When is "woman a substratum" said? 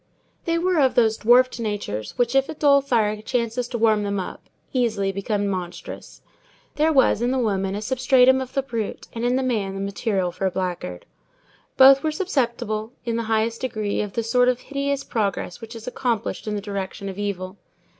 7.37-8.41